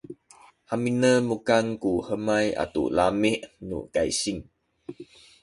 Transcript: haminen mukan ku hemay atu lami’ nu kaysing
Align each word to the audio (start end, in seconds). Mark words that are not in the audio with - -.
haminen 0.69 1.19
mukan 1.29 1.65
ku 1.81 1.91
hemay 2.07 2.47
atu 2.63 2.83
lami’ 2.97 3.31
nu 3.67 3.77
kaysing 3.93 4.41